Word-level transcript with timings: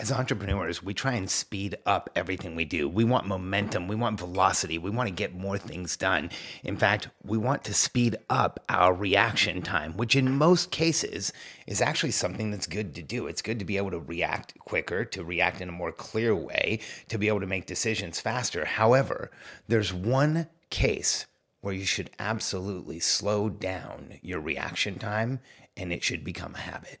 as 0.00 0.10
entrepreneurs, 0.10 0.82
we 0.82 0.94
try 0.94 1.12
and 1.12 1.28
speed 1.28 1.76
up 1.84 2.08
everything 2.16 2.56
we 2.56 2.64
do. 2.64 2.88
We 2.88 3.04
want 3.04 3.26
momentum, 3.26 3.86
we 3.86 3.94
want 3.94 4.18
velocity, 4.18 4.78
we 4.78 4.88
want 4.88 5.08
to 5.08 5.14
get 5.14 5.34
more 5.34 5.58
things 5.58 5.94
done. 5.94 6.30
In 6.64 6.78
fact, 6.78 7.10
we 7.22 7.36
want 7.36 7.64
to 7.64 7.74
speed 7.74 8.16
up 8.30 8.64
our 8.70 8.94
reaction 8.94 9.60
time, 9.60 9.98
which 9.98 10.16
in 10.16 10.38
most 10.38 10.70
cases 10.70 11.34
is 11.66 11.82
actually 11.82 12.12
something 12.12 12.50
that's 12.50 12.66
good 12.66 12.94
to 12.94 13.02
do. 13.02 13.26
It's 13.26 13.42
good 13.42 13.58
to 13.58 13.66
be 13.66 13.76
able 13.76 13.90
to 13.90 13.98
react 13.98 14.58
quicker, 14.60 15.04
to 15.04 15.22
react 15.22 15.60
in 15.60 15.68
a 15.68 15.72
more 15.72 15.92
clear 15.92 16.34
way, 16.34 16.80
to 17.08 17.18
be 17.18 17.28
able 17.28 17.40
to 17.40 17.46
make 17.46 17.66
decisions 17.66 18.20
faster. 18.20 18.64
However, 18.64 19.30
there's 19.68 19.92
one 19.92 20.48
case 20.70 21.26
where 21.60 21.74
you 21.74 21.84
should 21.84 22.08
absolutely 22.18 23.00
slow 23.00 23.50
down 23.50 24.18
your 24.22 24.40
reaction 24.40 24.98
time 24.98 25.40
and 25.76 25.92
it 25.92 26.02
should 26.02 26.24
become 26.24 26.54
a 26.54 26.60
habit. 26.60 27.00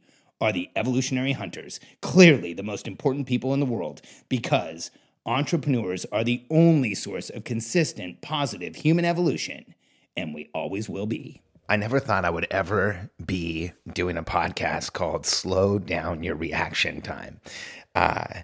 are 0.41 0.51
the 0.51 0.69
evolutionary 0.75 1.31
hunters, 1.31 1.79
clearly 2.01 2.53
the 2.53 2.63
most 2.63 2.87
important 2.87 3.27
people 3.27 3.53
in 3.53 3.59
the 3.59 3.65
world, 3.65 4.01
because 4.27 4.91
entrepreneurs 5.25 6.05
are 6.11 6.23
the 6.23 6.43
only 6.49 6.95
source 6.95 7.29
of 7.29 7.43
consistent, 7.43 8.21
positive 8.21 8.75
human 8.75 9.05
evolution, 9.05 9.75
and 10.17 10.33
we 10.33 10.49
always 10.53 10.89
will 10.89 11.05
be. 11.05 11.41
I 11.69 11.77
never 11.77 11.99
thought 12.01 12.25
I 12.25 12.29
would 12.29 12.47
ever 12.51 13.09
be 13.25 13.71
doing 13.93 14.17
a 14.17 14.23
podcast 14.23 14.91
called 14.91 15.25
Slow 15.25 15.79
Down 15.79 16.23
Your 16.23 16.35
Reaction 16.35 17.01
Time. 17.01 17.39
Uh, 17.95 18.41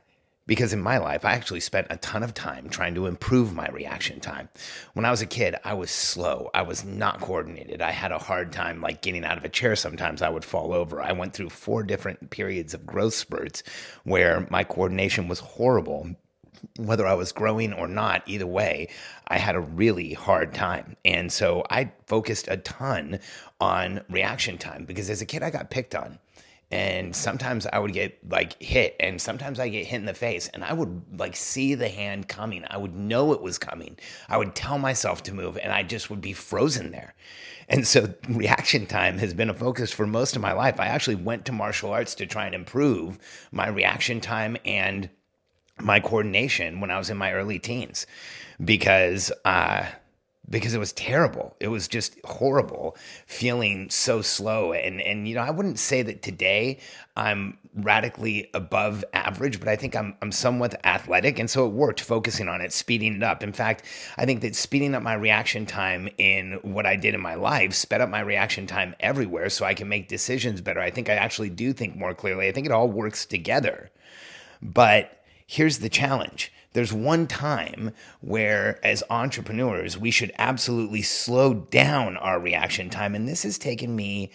because 0.47 0.71
in 0.73 0.81
my 0.81 0.97
life, 0.97 1.25
I 1.25 1.33
actually 1.33 1.59
spent 1.59 1.87
a 1.89 1.97
ton 1.97 2.23
of 2.23 2.33
time 2.33 2.69
trying 2.69 2.95
to 2.95 3.05
improve 3.05 3.53
my 3.53 3.67
reaction 3.67 4.19
time. 4.21 4.49
When 4.93 5.05
I 5.05 5.11
was 5.11 5.21
a 5.21 5.27
kid, 5.27 5.55
I 5.63 5.73
was 5.73 5.91
slow. 5.91 6.49
I 6.53 6.61
was 6.61 6.85
not 6.85 7.19
coordinated. 7.19 7.81
I 7.81 7.91
had 7.91 8.13
a 8.13 8.17
hard 8.17 8.53
time 8.53 8.81
like 8.81 9.01
getting 9.01 9.25
out 9.25 9.37
of 9.37 9.43
a 9.43 9.49
chair. 9.49 9.75
Sometimes 9.75 10.21
I 10.21 10.29
would 10.29 10.45
fall 10.45 10.73
over. 10.73 11.01
I 11.01 11.11
went 11.11 11.33
through 11.33 11.49
four 11.49 11.83
different 11.83 12.29
periods 12.29 12.73
of 12.73 12.85
growth 12.85 13.13
spurts 13.13 13.61
where 14.05 14.47
my 14.49 14.63
coordination 14.63 15.27
was 15.27 15.39
horrible. 15.39 16.15
Whether 16.79 17.05
I 17.05 17.13
was 17.13 17.31
growing 17.31 17.73
or 17.73 17.87
not, 17.87 18.23
either 18.25 18.47
way, 18.47 18.87
I 19.27 19.37
had 19.37 19.55
a 19.55 19.59
really 19.59 20.13
hard 20.13 20.55
time. 20.55 20.95
And 21.05 21.31
so 21.31 21.63
I 21.69 21.91
focused 22.07 22.47
a 22.47 22.57
ton 22.57 23.19
on 23.59 24.01
reaction 24.09 24.57
time 24.57 24.85
because 24.85 25.09
as 25.09 25.21
a 25.21 25.25
kid, 25.25 25.43
I 25.43 25.51
got 25.51 25.69
picked 25.69 25.93
on 25.93 26.17
and 26.69 27.15
sometimes 27.15 27.65
I 27.65 27.79
would 27.79 27.93
get 27.93 28.19
like 28.29 28.61
hit, 28.61 28.95
and 28.99 29.21
sometimes 29.21 29.59
I 29.59 29.69
get 29.69 29.85
hit 29.85 29.97
in 29.97 30.05
the 30.05 30.13
face, 30.13 30.49
and 30.49 30.63
I 30.63 30.73
would 30.73 31.19
like 31.19 31.35
see 31.35 31.75
the 31.75 31.87
hand 31.87 32.27
coming. 32.27 32.65
I 32.69 32.77
would 32.77 32.95
know 32.95 33.31
it 33.33 33.41
was 33.41 33.57
coming. 33.57 33.97
I 34.27 34.37
would 34.37 34.53
tell 34.53 34.77
myself 34.77 35.23
to 35.23 35.33
move, 35.33 35.57
and 35.57 35.71
I 35.71 35.83
just 35.83 36.09
would 36.09 36.21
be 36.21 36.33
frozen 36.33 36.91
there. 36.91 37.13
And 37.69 37.87
so, 37.87 38.13
reaction 38.29 38.85
time 38.85 39.17
has 39.19 39.33
been 39.33 39.49
a 39.49 39.53
focus 39.53 39.91
for 39.91 40.05
most 40.05 40.35
of 40.35 40.41
my 40.41 40.53
life. 40.53 40.79
I 40.79 40.87
actually 40.87 41.15
went 41.15 41.45
to 41.45 41.51
martial 41.51 41.91
arts 41.91 42.15
to 42.15 42.25
try 42.25 42.45
and 42.45 42.55
improve 42.55 43.17
my 43.51 43.67
reaction 43.67 44.19
time 44.19 44.57
and 44.65 45.09
my 45.79 45.99
coordination 45.99 46.79
when 46.79 46.91
I 46.91 46.97
was 46.97 47.09
in 47.09 47.17
my 47.17 47.33
early 47.33 47.59
teens 47.59 48.07
because 48.63 49.31
uh, 49.45 49.85
because 50.49 50.73
it 50.73 50.79
was 50.79 50.93
terrible. 50.93 51.55
It 51.59 51.67
was 51.67 51.87
just 51.87 52.17
horrible 52.23 52.95
feeling 53.25 53.89
so 53.89 54.21
slow. 54.21 54.73
And 54.73 55.01
and 55.01 55.27
you 55.27 55.35
know, 55.35 55.41
I 55.41 55.51
wouldn't 55.51 55.79
say 55.79 56.01
that 56.03 56.21
today 56.21 56.79
I'm 57.15 57.57
radically 57.75 58.49
above 58.53 59.03
average, 59.13 59.59
but 59.59 59.67
I 59.67 59.75
think 59.75 59.95
I'm 59.95 60.15
I'm 60.21 60.31
somewhat 60.31 60.79
athletic. 60.85 61.37
And 61.39 61.49
so 61.49 61.65
it 61.65 61.73
worked 61.73 61.99
focusing 61.99 62.47
on 62.47 62.61
it, 62.61 62.71
speeding 62.71 63.15
it 63.15 63.23
up. 63.23 63.43
In 63.43 63.53
fact, 63.53 63.83
I 64.17 64.25
think 64.25 64.41
that 64.41 64.55
speeding 64.55 64.95
up 64.95 65.03
my 65.03 65.13
reaction 65.13 65.65
time 65.65 66.09
in 66.17 66.59
what 66.63 66.85
I 66.85 66.95
did 66.95 67.13
in 67.13 67.21
my 67.21 67.35
life 67.35 67.73
sped 67.73 68.01
up 68.01 68.09
my 68.09 68.21
reaction 68.21 68.67
time 68.67 68.95
everywhere 68.99 69.49
so 69.49 69.65
I 69.65 69.73
can 69.73 69.89
make 69.89 70.07
decisions 70.07 70.61
better. 70.61 70.79
I 70.79 70.91
think 70.91 71.09
I 71.09 71.15
actually 71.15 71.49
do 71.49 71.73
think 71.73 71.95
more 71.95 72.13
clearly. 72.13 72.47
I 72.47 72.51
think 72.51 72.65
it 72.65 72.71
all 72.71 72.89
works 72.89 73.25
together. 73.25 73.89
But 74.61 75.23
here's 75.45 75.79
the 75.79 75.89
challenge 75.89 76.51
there's 76.73 76.93
one 76.93 77.27
time 77.27 77.91
where, 78.21 78.79
as 78.85 79.03
entrepreneurs, 79.09 79.97
we 79.97 80.11
should 80.11 80.31
absolutely 80.37 81.01
slow 81.01 81.53
down 81.53 82.17
our 82.17 82.39
reaction 82.39 82.89
time. 82.89 83.15
And 83.15 83.27
this 83.27 83.43
has 83.43 83.57
taken 83.57 83.95
me 83.95 84.31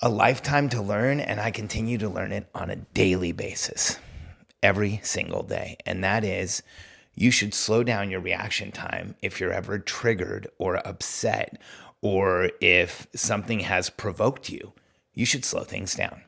a 0.00 0.08
lifetime 0.08 0.68
to 0.70 0.82
learn, 0.82 1.20
and 1.20 1.40
I 1.40 1.50
continue 1.50 1.98
to 1.98 2.08
learn 2.08 2.32
it 2.32 2.48
on 2.54 2.70
a 2.70 2.76
daily 2.76 3.32
basis, 3.32 3.98
every 4.62 5.00
single 5.02 5.42
day. 5.42 5.76
And 5.84 6.02
that 6.02 6.24
is, 6.24 6.62
you 7.14 7.30
should 7.30 7.54
slow 7.54 7.82
down 7.82 8.10
your 8.10 8.20
reaction 8.20 8.72
time 8.72 9.14
if 9.22 9.40
you're 9.40 9.52
ever 9.52 9.78
triggered 9.78 10.48
or 10.58 10.86
upset, 10.86 11.60
or 12.00 12.50
if 12.60 13.06
something 13.14 13.60
has 13.60 13.88
provoked 13.88 14.48
you. 14.48 14.72
You 15.14 15.24
should 15.24 15.44
slow 15.44 15.62
things 15.62 15.94
down. 15.94 16.22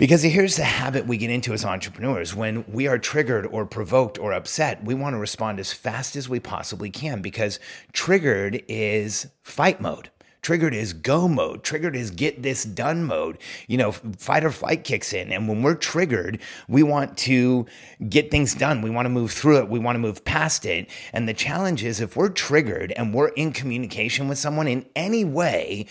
Because 0.00 0.22
here's 0.22 0.56
the 0.56 0.64
habit 0.64 1.06
we 1.06 1.18
get 1.18 1.28
into 1.28 1.52
as 1.52 1.62
entrepreneurs. 1.62 2.34
When 2.34 2.64
we 2.66 2.86
are 2.86 2.96
triggered 2.96 3.44
or 3.44 3.66
provoked 3.66 4.18
or 4.18 4.32
upset, 4.32 4.82
we 4.82 4.94
want 4.94 5.12
to 5.12 5.18
respond 5.18 5.60
as 5.60 5.74
fast 5.74 6.16
as 6.16 6.26
we 6.26 6.40
possibly 6.40 6.88
can 6.88 7.20
because 7.20 7.60
triggered 7.92 8.62
is 8.66 9.26
fight 9.42 9.78
mode. 9.78 10.08
Triggered 10.40 10.72
is 10.72 10.94
go 10.94 11.28
mode. 11.28 11.62
Triggered 11.62 11.94
is 11.94 12.10
get 12.10 12.42
this 12.42 12.64
done 12.64 13.04
mode. 13.04 13.36
You 13.68 13.76
know, 13.76 13.92
fight 13.92 14.42
or 14.42 14.50
flight 14.50 14.84
kicks 14.84 15.12
in. 15.12 15.30
And 15.32 15.46
when 15.46 15.62
we're 15.62 15.74
triggered, 15.74 16.40
we 16.66 16.82
want 16.82 17.18
to 17.18 17.66
get 18.08 18.30
things 18.30 18.54
done. 18.54 18.80
We 18.80 18.88
want 18.88 19.04
to 19.04 19.10
move 19.10 19.32
through 19.32 19.58
it. 19.58 19.68
We 19.68 19.80
want 19.80 19.96
to 19.96 20.00
move 20.00 20.24
past 20.24 20.64
it. 20.64 20.88
And 21.12 21.28
the 21.28 21.34
challenge 21.34 21.84
is 21.84 22.00
if 22.00 22.16
we're 22.16 22.30
triggered 22.30 22.92
and 22.92 23.12
we're 23.12 23.28
in 23.28 23.52
communication 23.52 24.28
with 24.28 24.38
someone 24.38 24.66
in 24.66 24.86
any 24.96 25.26
way, 25.26 25.84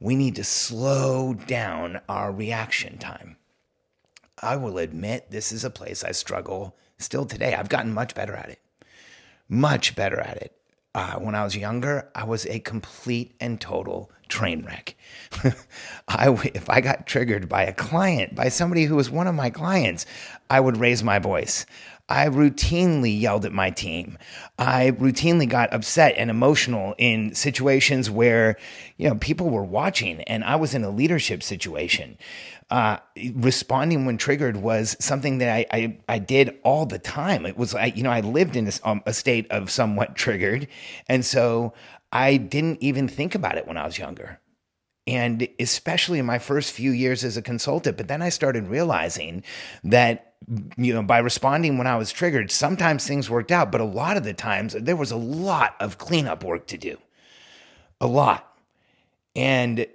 we 0.00 0.16
need 0.16 0.36
to 0.36 0.44
slow 0.44 1.34
down 1.34 2.00
our 2.08 2.32
reaction 2.32 2.96
time. 2.96 3.36
I 4.40 4.56
will 4.56 4.78
admit 4.78 5.30
this 5.30 5.52
is 5.52 5.64
a 5.64 5.70
place 5.70 6.02
I 6.02 6.12
struggle 6.12 6.76
still 6.98 7.26
today. 7.26 7.54
I've 7.54 7.68
gotten 7.68 7.92
much 7.92 8.14
better 8.14 8.34
at 8.34 8.48
it, 8.48 8.60
much 9.48 9.94
better 9.94 10.18
at 10.20 10.38
it. 10.38 10.56
Uh, 10.92 11.14
when 11.14 11.36
I 11.36 11.44
was 11.44 11.56
younger, 11.56 12.10
I 12.16 12.24
was 12.24 12.46
a 12.46 12.58
complete 12.58 13.36
and 13.40 13.60
total 13.60 14.10
train 14.28 14.64
wreck. 14.64 14.96
I, 16.08 16.30
if 16.52 16.68
I 16.68 16.80
got 16.80 17.06
triggered 17.06 17.48
by 17.48 17.62
a 17.62 17.72
client, 17.72 18.34
by 18.34 18.48
somebody 18.48 18.84
who 18.84 18.96
was 18.96 19.10
one 19.10 19.28
of 19.28 19.34
my 19.34 19.50
clients, 19.50 20.04
I 20.48 20.58
would 20.58 20.78
raise 20.78 21.04
my 21.04 21.20
voice. 21.20 21.64
I 22.08 22.26
routinely 22.26 23.18
yelled 23.20 23.44
at 23.44 23.52
my 23.52 23.70
team. 23.70 24.18
I 24.58 24.90
routinely 24.90 25.48
got 25.48 25.72
upset 25.72 26.14
and 26.16 26.28
emotional 26.28 26.96
in 26.98 27.36
situations 27.36 28.10
where, 28.10 28.56
you 28.96 29.08
know, 29.08 29.14
people 29.14 29.48
were 29.48 29.64
watching 29.64 30.20
and 30.22 30.42
I 30.42 30.56
was 30.56 30.74
in 30.74 30.82
a 30.82 30.90
leadership 30.90 31.40
situation. 31.40 32.18
Uh, 32.70 32.98
responding 33.34 34.06
when 34.06 34.16
triggered 34.16 34.56
was 34.56 34.96
something 35.00 35.38
that 35.38 35.52
I, 35.52 35.66
I, 35.72 35.98
I, 36.08 36.18
did 36.20 36.56
all 36.62 36.86
the 36.86 37.00
time. 37.00 37.44
It 37.44 37.56
was, 37.56 37.74
I, 37.74 37.86
you 37.86 38.04
know, 38.04 38.12
I 38.12 38.20
lived 38.20 38.54
in 38.54 38.68
a, 38.68 38.72
um, 38.84 39.02
a 39.06 39.12
state 39.12 39.50
of 39.50 39.72
somewhat 39.72 40.14
triggered. 40.14 40.68
And 41.08 41.24
so 41.24 41.74
I 42.12 42.36
didn't 42.36 42.80
even 42.80 43.08
think 43.08 43.34
about 43.34 43.58
it 43.58 43.66
when 43.66 43.76
I 43.76 43.86
was 43.86 43.98
younger 43.98 44.38
and 45.10 45.48
especially 45.58 46.20
in 46.20 46.26
my 46.26 46.38
first 46.38 46.72
few 46.72 46.92
years 46.92 47.24
as 47.24 47.36
a 47.36 47.42
consultant. 47.42 47.96
But 47.96 48.06
then 48.06 48.22
I 48.22 48.28
started 48.28 48.68
realizing 48.68 49.42
that, 49.82 50.34
you 50.76 50.94
know, 50.94 51.02
by 51.02 51.18
responding 51.18 51.78
when 51.78 51.88
I 51.88 51.96
was 51.96 52.12
triggered, 52.12 52.50
sometimes 52.52 53.06
things 53.06 53.28
worked 53.28 53.50
out, 53.50 53.72
but 53.72 53.80
a 53.80 53.84
lot 53.84 54.16
of 54.16 54.24
the 54.24 54.34
times 54.34 54.74
there 54.74 54.94
was 54.94 55.10
a 55.10 55.16
lot 55.16 55.74
of 55.80 55.98
cleanup 55.98 56.44
work 56.44 56.68
to 56.68 56.78
do. 56.78 56.96
A 58.00 58.06
lot. 58.06 58.56
And 59.34 59.86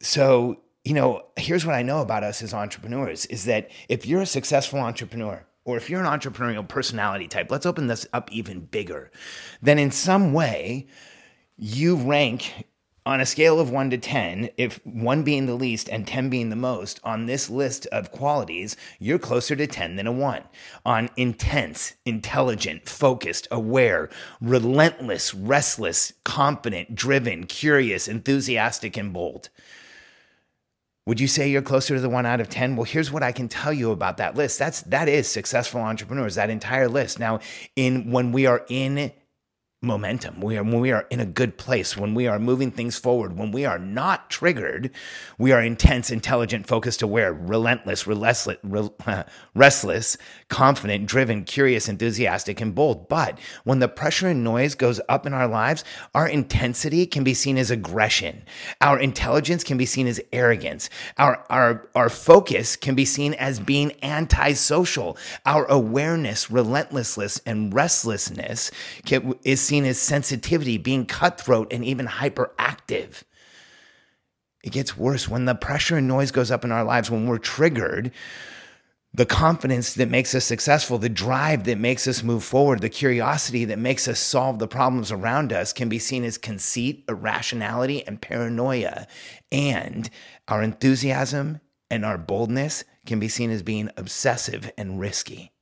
so, 0.00 0.60
you 0.84 0.94
know, 0.94 1.26
here's 1.36 1.66
what 1.66 1.74
I 1.74 1.82
know 1.82 2.00
about 2.00 2.24
us 2.24 2.42
as 2.42 2.54
entrepreneurs 2.54 3.26
is 3.26 3.44
that 3.44 3.70
if 3.88 4.06
you're 4.06 4.22
a 4.22 4.26
successful 4.26 4.78
entrepreneur, 4.78 5.44
or 5.64 5.76
if 5.76 5.90
you're 5.90 6.02
an 6.02 6.18
entrepreneurial 6.18 6.66
personality 6.66 7.28
type, 7.28 7.50
let's 7.50 7.66
open 7.66 7.86
this 7.86 8.06
up 8.12 8.32
even 8.32 8.60
bigger, 8.60 9.10
then 9.60 9.78
in 9.78 9.90
some 9.90 10.32
way, 10.32 10.86
you 11.56 11.96
rank 11.96 12.66
on 13.04 13.20
a 13.20 13.26
scale 13.26 13.58
of 13.58 13.70
one 13.70 13.90
to 13.90 13.98
10, 13.98 14.50
if 14.56 14.84
one 14.86 15.22
being 15.22 15.46
the 15.46 15.54
least 15.54 15.88
and 15.88 16.06
10 16.06 16.30
being 16.30 16.50
the 16.50 16.56
most, 16.56 17.00
on 17.02 17.26
this 17.26 17.50
list 17.50 17.86
of 17.86 18.10
qualities, 18.10 18.76
you're 18.98 19.18
closer 19.18 19.56
to 19.56 19.66
10 19.66 19.96
than 19.96 20.06
a 20.06 20.12
one. 20.12 20.42
On 20.84 21.08
intense, 21.16 21.94
intelligent, 22.04 22.88
focused, 22.88 23.48
aware, 23.50 24.10
relentless, 24.40 25.34
restless, 25.34 26.12
confident, 26.24 26.94
driven, 26.94 27.46
curious, 27.46 28.06
enthusiastic, 28.06 28.96
and 28.96 29.12
bold. 29.12 29.48
Would 31.10 31.18
you 31.18 31.26
say 31.26 31.50
you're 31.50 31.60
closer 31.60 31.96
to 31.96 32.00
the 32.00 32.08
one 32.08 32.24
out 32.24 32.40
of 32.40 32.48
10? 32.48 32.76
Well, 32.76 32.84
here's 32.84 33.10
what 33.10 33.24
I 33.24 33.32
can 33.32 33.48
tell 33.48 33.72
you 33.72 33.90
about 33.90 34.18
that 34.18 34.36
list. 34.36 34.60
That's 34.60 34.82
that 34.82 35.08
is 35.08 35.26
successful 35.26 35.80
entrepreneurs, 35.80 36.36
that 36.36 36.50
entire 36.50 36.86
list. 36.86 37.18
Now, 37.18 37.40
in 37.74 38.12
when 38.12 38.30
we 38.30 38.46
are 38.46 38.64
in 38.68 39.10
momentum. 39.82 40.42
We 40.42 40.58
are 40.58 40.62
when 40.62 40.80
we 40.80 40.92
are 40.92 41.06
in 41.08 41.20
a 41.20 41.26
good 41.26 41.56
place, 41.56 41.96
when 41.96 42.14
we 42.14 42.26
are 42.26 42.38
moving 42.38 42.70
things 42.70 42.98
forward, 42.98 43.38
when 43.38 43.50
we 43.50 43.64
are 43.64 43.78
not 43.78 44.28
triggered, 44.28 44.90
we 45.38 45.52
are 45.52 45.62
intense, 45.62 46.10
intelligent, 46.10 46.66
focused, 46.66 47.00
aware, 47.00 47.32
relentless, 47.32 48.06
relentless, 48.06 48.58
restless, 49.54 50.18
confident, 50.48 51.06
driven, 51.06 51.44
curious, 51.44 51.88
enthusiastic, 51.88 52.60
and 52.60 52.74
bold. 52.74 53.08
But 53.08 53.38
when 53.64 53.78
the 53.78 53.88
pressure 53.88 54.28
and 54.28 54.44
noise 54.44 54.74
goes 54.74 55.00
up 55.08 55.24
in 55.24 55.32
our 55.32 55.48
lives, 55.48 55.82
our 56.14 56.28
intensity 56.28 57.06
can 57.06 57.24
be 57.24 57.32
seen 57.32 57.56
as 57.56 57.70
aggression. 57.70 58.42
Our 58.82 58.98
intelligence 58.98 59.64
can 59.64 59.78
be 59.78 59.86
seen 59.86 60.06
as 60.06 60.20
arrogance. 60.30 60.90
Our 61.16 61.42
our 61.48 61.88
our 61.94 62.10
focus 62.10 62.76
can 62.76 62.94
be 62.94 63.06
seen 63.06 63.32
as 63.32 63.58
being 63.58 63.92
antisocial. 64.02 65.16
Our 65.46 65.64
awareness, 65.64 66.50
relentlessness, 66.50 67.40
and 67.46 67.72
restlessness 67.72 68.70
can, 69.06 69.34
is 69.42 69.69
seen 69.70 69.84
as 69.84 70.00
sensitivity, 70.00 70.78
being 70.78 71.06
cutthroat, 71.06 71.72
and 71.72 71.84
even 71.84 72.06
hyperactive. 72.06 73.22
It 74.64 74.72
gets 74.72 74.96
worse 74.96 75.28
when 75.28 75.44
the 75.44 75.54
pressure 75.54 75.96
and 75.96 76.08
noise 76.08 76.32
goes 76.32 76.50
up 76.50 76.64
in 76.64 76.72
our 76.72 76.82
lives, 76.82 77.08
when 77.08 77.28
we're 77.28 77.38
triggered. 77.38 78.10
The 79.14 79.26
confidence 79.26 79.94
that 79.94 80.10
makes 80.10 80.34
us 80.34 80.44
successful, 80.44 80.98
the 80.98 81.08
drive 81.08 81.64
that 81.64 81.78
makes 81.78 82.08
us 82.08 82.24
move 82.24 82.42
forward, 82.42 82.80
the 82.80 82.88
curiosity 82.88 83.64
that 83.66 83.78
makes 83.78 84.08
us 84.08 84.18
solve 84.18 84.58
the 84.58 84.66
problems 84.66 85.12
around 85.12 85.52
us 85.52 85.72
can 85.72 85.88
be 85.88 86.00
seen 86.00 86.24
as 86.24 86.36
conceit, 86.36 87.04
irrationality, 87.08 88.04
and 88.04 88.20
paranoia. 88.20 89.06
And 89.52 90.10
our 90.48 90.64
enthusiasm 90.64 91.60
and 91.88 92.04
our 92.04 92.18
boldness 92.18 92.82
can 93.06 93.20
be 93.20 93.28
seen 93.28 93.50
as 93.50 93.62
being 93.62 93.88
obsessive 93.96 94.72
and 94.76 94.98
risky. 94.98 95.52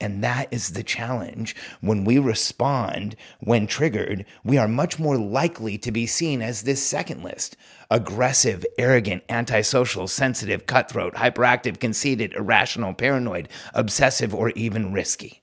And 0.00 0.24
that 0.24 0.48
is 0.50 0.70
the 0.70 0.82
challenge. 0.82 1.54
When 1.80 2.04
we 2.04 2.18
respond 2.18 3.16
when 3.40 3.66
triggered, 3.66 4.24
we 4.42 4.56
are 4.56 4.68
much 4.68 4.98
more 4.98 5.18
likely 5.18 5.76
to 5.78 5.92
be 5.92 6.06
seen 6.06 6.40
as 6.40 6.62
this 6.62 6.84
second 6.84 7.22
list 7.22 7.56
aggressive, 7.90 8.64
arrogant, 8.78 9.24
antisocial, 9.28 10.06
sensitive, 10.06 10.64
cutthroat, 10.64 11.14
hyperactive, 11.14 11.80
conceited, 11.80 12.32
irrational, 12.34 12.94
paranoid, 12.94 13.48
obsessive, 13.74 14.32
or 14.32 14.50
even 14.50 14.92
risky. 14.92 15.42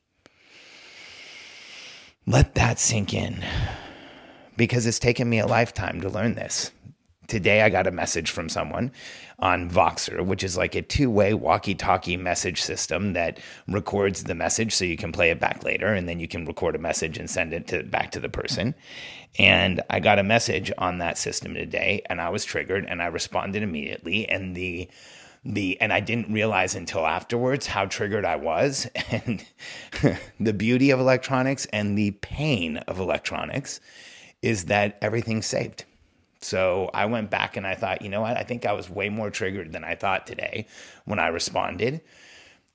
Let 2.26 2.56
that 2.56 2.80
sink 2.80 3.14
in 3.14 3.44
because 4.56 4.86
it's 4.86 5.00
taken 5.00 5.30
me 5.30 5.40
a 5.40 5.48
lifetime 5.48 6.02
to 6.02 6.10
learn 6.10 6.36
this. 6.36 6.72
Today, 7.28 7.62
I 7.62 7.70
got 7.70 7.88
a 7.88 7.92
message 7.92 8.32
from 8.32 8.48
someone 8.48 8.92
on 9.40 9.70
Voxer, 9.70 10.26
which 10.26 10.44
is 10.44 10.56
like 10.56 10.76
a 10.76 10.82
two 10.82 11.10
way 11.10 11.34
walkie 11.34 11.76
talkie 11.76 12.16
message 12.16 12.62
system 12.62 13.14
that 13.14 13.40
records 13.68 14.24
the 14.24 14.34
message 14.34 14.74
so 14.74 14.86
you 14.86 14.96
can 14.96 15.12
play 15.12 15.30
it 15.30 15.40
back 15.40 15.64
later 15.64 15.88
and 15.94 16.08
then 16.08 16.20
you 16.20 16.28
can 16.28 16.46
record 16.46 16.76
a 16.76 16.80
message 16.80 17.18
and 17.18 17.30
send 17.30 17.54
it 17.54 17.68
to, 17.68 17.84
back 17.84 18.12
to 18.12 18.20
the 18.20 18.30
person. 18.30 18.74
And 19.38 19.82
I 19.90 20.00
got 20.00 20.20
a 20.20 20.24
message 20.24 20.72
on 20.78 21.00
that 21.00 21.18
system 21.18 21.54
today 21.54 22.02
and 22.06 22.22
I 22.22 22.30
was 22.30 22.46
triggered 22.46 22.86
and 22.86 23.02
I 23.02 23.08
responded 23.08 23.62
immediately. 23.62 24.28
And 24.28 24.56
the 24.56 24.90
the 25.46 25.80
and 25.80 25.94
I 25.94 26.00
didn't 26.00 26.32
realize 26.34 26.76
until 26.76 27.06
afterwards 27.06 27.68
how 27.68 27.86
triggered 27.86 28.26
I 28.26 28.38
was 28.38 28.88
and 29.12 29.46
the 30.40 30.54
beauty 30.54 30.92
of 30.92 31.00
electronics 31.00 31.66
and 31.68 31.98
the 31.98 32.12
pain 32.12 32.78
of 32.78 33.00
electronics 33.00 33.80
is 34.42 34.66
that 34.66 34.98
everything's 35.02 35.46
saved. 35.46 35.86
So 36.42 36.90
I 36.94 37.06
went 37.06 37.30
back 37.30 37.58
and 37.58 37.66
I 37.66 37.76
thought, 37.76 38.02
you 38.02 38.10
know 38.10 38.22
what? 38.22 38.38
I 38.38 38.44
think 38.44 38.66
I 38.66 38.74
was 38.74 38.90
way 38.90 39.10
more 39.10 39.30
triggered 39.30 39.72
than 39.72 39.84
I 39.84 39.96
thought 39.96 40.28
today 40.28 40.68
when 41.06 41.20
I 41.20 41.28
responded. 41.28 42.02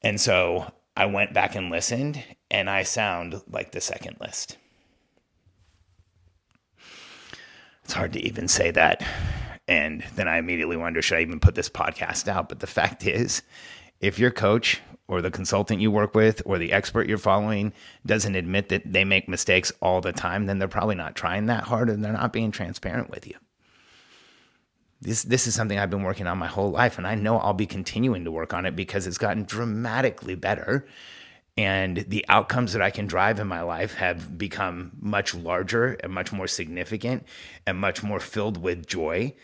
And 0.03 0.21
so 0.21 0.73
I 0.97 1.07
went 1.07 1.33
back 1.33 1.55
and 1.55 1.71
listened, 1.71 2.23
and 2.51 2.69
I 2.69 2.83
sound 2.83 3.41
like 3.49 3.73
the 3.73 3.81
second 3.81 4.17
list. 4.21 4.59
It's 7.85 7.95
hard 7.95 8.13
to 8.13 8.21
even 8.21 8.47
say 8.49 8.71
that. 8.73 9.07
And 9.69 10.05
then 10.17 10.29
I 10.29 10.39
immediately 10.39 10.77
wonder 10.77 11.01
should 11.01 11.19
I 11.19 11.23
even 11.23 11.41
put 11.41 11.55
this 11.55 11.69
podcast 11.69 12.29
out? 12.29 12.49
But 12.49 12.61
the 12.61 12.67
fact 12.67 13.07
is, 13.07 13.43
if 14.01 14.19
your 14.19 14.31
coach 14.31 14.81
or 15.09 15.23
the 15.23 15.31
consultant 15.31 15.81
you 15.81 15.91
work 15.91 16.15
with 16.15 16.43
or 16.45 16.59
the 16.59 16.73
expert 16.73 17.09
you're 17.09 17.17
following 17.17 17.73
doesn't 18.05 18.35
admit 18.35 18.69
that 18.69 18.93
they 18.93 19.05
make 19.05 19.29
mistakes 19.29 19.73
all 19.81 20.01
the 20.01 20.13
time, 20.13 20.47
then 20.47 20.59
they're 20.59 20.69
probably 20.69 20.95
not 20.95 21.15
trying 21.15 21.47
that 21.47 21.65
hard 21.65 21.89
and 21.89 22.05
they're 22.05 22.13
not 22.13 22.33
being 22.33 22.51
transparent 22.51 23.09
with 23.09 23.27
you 23.27 23.37
this 25.03 25.25
this 25.25 25.47
is 25.47 25.55
something 25.55 25.79
I've 25.79 25.91
been 25.91 26.05
working 26.05 26.27
on 26.27 26.39
my 26.39 26.47
whole 26.47 26.71
life, 26.71 26.97
and 26.97 27.07
I 27.07 27.15
know 27.15 27.39
I'll 27.39 27.53
be 27.53 27.67
continuing 27.67 28.25
to 28.25 28.31
work 28.31 28.55
on 28.55 28.67
it 28.67 28.77
because 28.77 29.07
it's 29.07 29.19
gotten 29.19 29.45
dramatically 29.45 30.35
better. 30.35 30.87
And 31.57 31.99
the 32.09 32.25
outcomes 32.31 32.73
that 32.73 32.81
I 32.81 32.91
can 32.91 33.07
drive 33.07 33.39
in 33.39 33.47
my 33.47 33.61
life 33.61 33.95
have 33.95 34.39
become 34.39 34.93
much 34.99 35.35
larger 35.35 35.99
and 36.03 36.11
much 36.11 36.33
more 36.33 36.47
significant 36.47 37.27
and 37.67 37.77
much 37.77 38.03
more 38.03 38.21
filled 38.21 38.57
with 38.57 38.87
joy. 38.87 39.35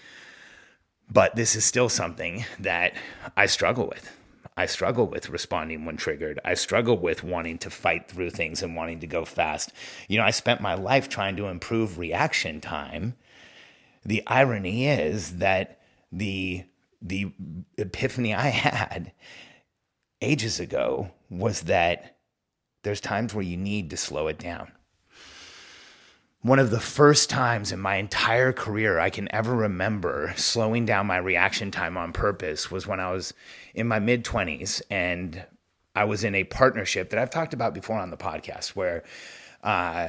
But 1.10 1.36
this 1.36 1.54
is 1.54 1.66
still 1.66 1.90
something 1.90 2.46
that 2.60 2.94
I 3.36 3.44
struggle 3.44 3.86
with. 3.88 4.10
I 4.56 4.66
struggle 4.66 5.06
with 5.06 5.28
responding 5.28 5.84
when 5.84 5.96
triggered. 5.96 6.40
I 6.44 6.54
struggle 6.54 6.96
with 6.96 7.22
wanting 7.22 7.58
to 7.58 7.70
fight 7.70 8.08
through 8.08 8.30
things 8.30 8.62
and 8.62 8.74
wanting 8.74 9.00
to 9.00 9.06
go 9.06 9.24
fast. 9.26 9.72
You 10.08 10.18
know, 10.18 10.24
I 10.24 10.30
spent 10.30 10.62
my 10.62 10.74
life 10.74 11.08
trying 11.10 11.36
to 11.36 11.46
improve 11.46 11.98
reaction 11.98 12.60
time 12.60 13.16
the 14.04 14.22
irony 14.26 14.86
is 14.86 15.38
that 15.38 15.80
the 16.12 16.64
the 17.00 17.32
epiphany 17.76 18.34
I 18.34 18.48
had 18.48 19.12
ages 20.20 20.58
ago 20.58 21.10
was 21.30 21.62
that 21.62 22.16
there's 22.82 23.00
times 23.00 23.34
where 23.34 23.44
you 23.44 23.56
need 23.56 23.90
to 23.90 23.96
slow 23.96 24.28
it 24.28 24.38
down. 24.38 24.72
One 26.40 26.58
of 26.58 26.70
the 26.70 26.80
first 26.80 27.28
times 27.30 27.72
in 27.72 27.80
my 27.80 27.96
entire 27.96 28.52
career 28.52 28.98
I 28.98 29.10
can 29.10 29.32
ever 29.34 29.54
remember 29.54 30.32
slowing 30.36 30.86
down 30.86 31.06
my 31.06 31.18
reaction 31.18 31.70
time 31.70 31.96
on 31.96 32.12
purpose 32.12 32.70
was 32.70 32.86
when 32.86 33.00
I 33.00 33.12
was 33.12 33.34
in 33.74 33.88
my 33.88 33.98
mid 33.98 34.24
20s 34.24 34.80
and 34.90 35.44
I 35.94 36.04
was 36.04 36.22
in 36.22 36.36
a 36.36 36.44
partnership 36.44 37.10
that 37.10 37.18
I've 37.18 37.30
talked 37.30 37.54
about 37.54 37.74
before 37.74 37.98
on 37.98 38.10
the 38.10 38.16
podcast 38.16 38.68
where 38.70 39.02
uh, 39.64 40.08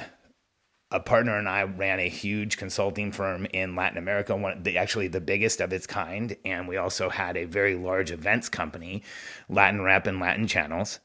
a 0.92 1.00
partner 1.00 1.38
and 1.38 1.48
I 1.48 1.64
ran 1.64 2.00
a 2.00 2.10
huge 2.10 2.58
consulting 2.58 3.12
firm 3.12 3.46
in 3.54 3.76
Latin 3.76 3.98
America, 3.98 4.36
one 4.36 4.64
the, 4.64 4.78
actually 4.78 5.08
the 5.08 5.22
biggest 5.22 5.62
of 5.62 5.72
its 5.72 5.86
kind, 5.86 6.36
and 6.44 6.68
we 6.68 6.78
also 6.78 7.10
had 7.10 7.38
a 7.38 7.46
very 7.46 7.76
large 7.76 8.12
events 8.12 8.50
company, 8.50 9.04
Latin 9.50 9.82
Rep 9.82 10.08
and 10.08 10.20
Latin 10.20 10.48
Channels. 10.48 11.00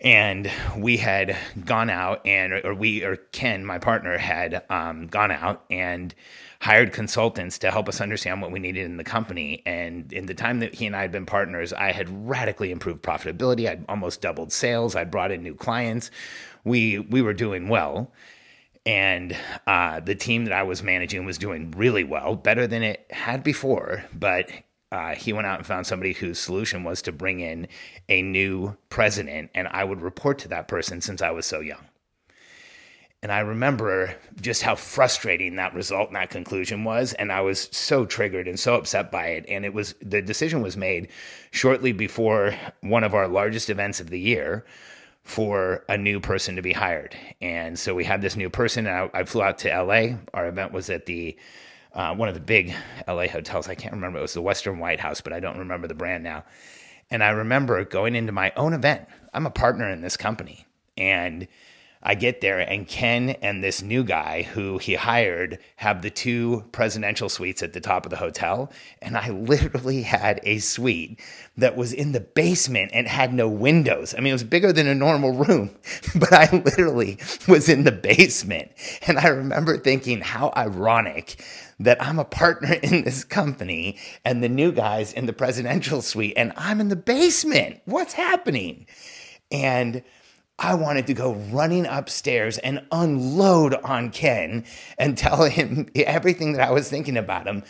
And 0.00 0.50
we 0.76 0.96
had 0.96 1.36
gone 1.64 1.88
out, 1.88 2.26
and 2.26 2.52
or 2.64 2.74
we 2.74 3.04
or 3.04 3.16
Ken, 3.16 3.64
my 3.64 3.78
partner, 3.78 4.18
had 4.18 4.64
um, 4.68 5.06
gone 5.06 5.30
out 5.30 5.64
and 5.70 6.14
hired 6.60 6.92
consultants 6.92 7.58
to 7.58 7.70
help 7.70 7.88
us 7.88 8.00
understand 8.00 8.42
what 8.42 8.50
we 8.50 8.58
needed 8.58 8.86
in 8.86 8.96
the 8.96 9.04
company. 9.04 9.62
And 9.64 10.12
in 10.12 10.26
the 10.26 10.34
time 10.34 10.58
that 10.60 10.74
he 10.74 10.86
and 10.86 10.96
I 10.96 11.02
had 11.02 11.12
been 11.12 11.26
partners, 11.26 11.72
I 11.72 11.92
had 11.92 12.28
radically 12.28 12.72
improved 12.72 13.02
profitability. 13.02 13.68
I'd 13.68 13.84
almost 13.88 14.20
doubled 14.20 14.52
sales. 14.52 14.96
I'd 14.96 15.12
brought 15.12 15.30
in 15.30 15.42
new 15.42 15.54
clients. 15.54 16.10
We 16.64 16.98
we 16.98 17.22
were 17.22 17.34
doing 17.34 17.68
well 17.68 18.10
and 18.86 19.36
uh, 19.66 20.00
the 20.00 20.14
team 20.14 20.44
that 20.44 20.52
I 20.52 20.62
was 20.62 20.82
managing 20.82 21.24
was 21.24 21.38
doing 21.38 21.72
really 21.72 22.04
well, 22.04 22.36
better 22.36 22.66
than 22.66 22.82
it 22.82 23.06
had 23.10 23.42
before. 23.42 24.04
But 24.12 24.50
uh, 24.92 25.14
he 25.14 25.32
went 25.32 25.46
out 25.46 25.58
and 25.58 25.66
found 25.66 25.86
somebody 25.86 26.12
whose 26.12 26.38
solution 26.38 26.84
was 26.84 27.02
to 27.02 27.12
bring 27.12 27.40
in 27.40 27.68
a 28.08 28.22
new 28.22 28.76
president, 28.90 29.50
and 29.54 29.68
I 29.68 29.84
would 29.84 30.02
report 30.02 30.38
to 30.40 30.48
that 30.48 30.68
person 30.68 31.00
since 31.00 31.22
I 31.22 31.30
was 31.30 31.46
so 31.46 31.60
young. 31.60 31.86
And 33.24 33.32
I 33.32 33.38
remember 33.38 34.14
just 34.38 34.60
how 34.60 34.74
frustrating 34.74 35.56
that 35.56 35.72
result 35.72 36.08
and 36.08 36.16
that 36.16 36.28
conclusion 36.28 36.84
was. 36.84 37.14
And 37.14 37.32
I 37.32 37.40
was 37.40 37.70
so 37.72 38.04
triggered 38.04 38.46
and 38.46 38.60
so 38.60 38.74
upset 38.74 39.10
by 39.10 39.28
it. 39.28 39.46
And 39.48 39.64
it 39.64 39.72
was 39.72 39.94
the 40.02 40.20
decision 40.20 40.60
was 40.60 40.76
made 40.76 41.08
shortly 41.50 41.92
before 41.92 42.54
one 42.82 43.02
of 43.02 43.14
our 43.14 43.26
largest 43.26 43.70
events 43.70 43.98
of 43.98 44.10
the 44.10 44.20
year, 44.20 44.66
for 45.24 45.84
a 45.88 45.96
new 45.96 46.20
person 46.20 46.56
to 46.56 46.62
be 46.62 46.72
hired. 46.72 47.16
And 47.40 47.78
so 47.78 47.94
we 47.94 48.04
had 48.04 48.20
this 48.20 48.36
new 48.36 48.50
person. 48.50 48.86
I, 48.86 49.08
I, 49.14 49.24
flew 49.24 49.42
out 49.42 49.58
to 49.58 49.70
LA. 49.70 50.18
Our 50.34 50.48
event 50.48 50.72
was 50.72 50.90
at 50.90 51.06
the 51.06 51.36
uh, 51.94 52.14
one 52.14 52.28
of 52.28 52.34
the 52.34 52.40
big 52.40 52.74
LA 53.08 53.26
hotels. 53.28 53.68
I 53.68 53.74
can't 53.74 53.94
remember. 53.94 54.18
It 54.18 54.22
was 54.22 54.34
the 54.34 54.42
Western 54.42 54.78
White 54.78 55.00
House, 55.00 55.20
but 55.20 55.32
I 55.32 55.40
don't 55.40 55.58
remember 55.58 55.88
the 55.88 55.94
brand 55.94 56.24
now. 56.24 56.44
And 57.10 57.22
I 57.22 57.30
remember 57.30 57.84
going 57.84 58.14
into 58.14 58.32
my 58.32 58.52
own 58.56 58.74
event. 58.74 59.06
I'm 59.32 59.46
a 59.46 59.50
partner 59.50 59.88
in 59.90 60.02
this 60.02 60.16
company. 60.16 60.66
And 60.96 61.48
I 62.06 62.14
get 62.14 62.42
there, 62.42 62.60
and 62.60 62.86
Ken 62.86 63.30
and 63.40 63.64
this 63.64 63.80
new 63.82 64.04
guy 64.04 64.42
who 64.42 64.76
he 64.76 64.94
hired 64.94 65.58
have 65.76 66.02
the 66.02 66.10
two 66.10 66.64
presidential 66.70 67.30
suites 67.30 67.62
at 67.62 67.72
the 67.72 67.80
top 67.80 68.04
of 68.04 68.10
the 68.10 68.16
hotel. 68.16 68.70
And 69.00 69.16
I 69.16 69.30
literally 69.30 70.02
had 70.02 70.40
a 70.42 70.58
suite 70.58 71.18
that 71.56 71.76
was 71.76 71.94
in 71.94 72.12
the 72.12 72.20
basement 72.20 72.90
and 72.92 73.08
had 73.08 73.32
no 73.32 73.48
windows. 73.48 74.14
I 74.14 74.18
mean, 74.18 74.32
it 74.32 74.34
was 74.34 74.44
bigger 74.44 74.72
than 74.72 74.86
a 74.86 74.94
normal 74.94 75.32
room, 75.32 75.70
but 76.14 76.32
I 76.32 76.50
literally 76.52 77.18
was 77.48 77.68
in 77.70 77.84
the 77.84 77.92
basement. 77.92 78.70
And 79.06 79.18
I 79.18 79.28
remember 79.28 79.78
thinking, 79.78 80.20
how 80.20 80.52
ironic 80.56 81.42
that 81.80 82.02
I'm 82.02 82.18
a 82.18 82.24
partner 82.24 82.72
in 82.82 83.04
this 83.04 83.24
company 83.24 83.98
and 84.24 84.42
the 84.42 84.48
new 84.48 84.72
guy's 84.72 85.12
in 85.12 85.26
the 85.26 85.32
presidential 85.32 86.02
suite 86.02 86.34
and 86.36 86.52
I'm 86.56 86.80
in 86.80 86.88
the 86.88 86.96
basement. 86.96 87.80
What's 87.86 88.12
happening? 88.12 88.86
And 89.50 90.02
I 90.58 90.74
wanted 90.74 91.06
to 91.08 91.14
go 91.14 91.34
running 91.34 91.86
upstairs 91.86 92.58
and 92.58 92.86
unload 92.92 93.74
on 93.74 94.10
Ken 94.10 94.64
and 94.98 95.18
tell 95.18 95.44
him 95.44 95.88
everything 95.94 96.52
that 96.52 96.68
I 96.68 96.72
was 96.72 96.88
thinking 96.88 97.16
about 97.16 97.46
him. 97.46 97.64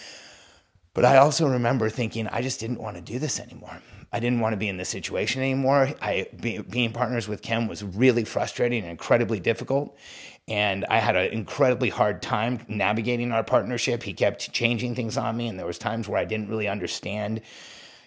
But 0.92 1.04
I 1.04 1.16
also 1.16 1.48
remember 1.48 1.90
thinking, 1.90 2.28
I 2.28 2.40
just 2.40 2.60
didn't 2.60 2.78
want 2.80 2.96
to 2.96 3.02
do 3.02 3.18
this 3.18 3.40
anymore. 3.40 3.82
I 4.12 4.20
didn't 4.20 4.38
want 4.38 4.52
to 4.52 4.56
be 4.56 4.68
in 4.68 4.76
this 4.76 4.88
situation 4.88 5.42
anymore. 5.42 5.92
I 6.00 6.28
be, 6.40 6.58
being 6.58 6.92
partners 6.92 7.26
with 7.26 7.42
Ken 7.42 7.66
was 7.66 7.82
really 7.82 8.22
frustrating 8.22 8.82
and 8.82 8.90
incredibly 8.92 9.40
difficult, 9.40 9.98
and 10.46 10.84
I 10.84 11.00
had 11.00 11.16
an 11.16 11.32
incredibly 11.32 11.88
hard 11.88 12.22
time 12.22 12.60
navigating 12.68 13.32
our 13.32 13.42
partnership. 13.42 14.04
He 14.04 14.12
kept 14.12 14.52
changing 14.52 14.94
things 14.94 15.18
on 15.18 15.36
me, 15.36 15.48
and 15.48 15.58
there 15.58 15.66
was 15.66 15.78
times 15.78 16.08
where 16.08 16.20
I 16.20 16.24
didn't 16.24 16.48
really 16.48 16.68
understand 16.68 17.40